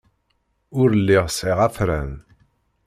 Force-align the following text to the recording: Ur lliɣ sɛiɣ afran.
Ur 0.79 0.89
lliɣ 0.99 1.25
sɛiɣ 1.29 1.59
afran. 1.67 2.11